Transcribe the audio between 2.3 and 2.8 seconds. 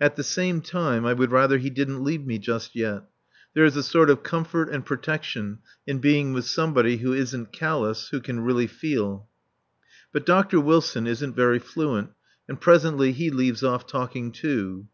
just